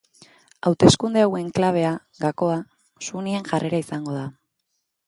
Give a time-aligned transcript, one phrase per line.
[0.69, 1.93] Hauteskunde hauen klabea,
[2.27, 2.59] gakoa,
[3.11, 4.27] sunien jarrera izango da.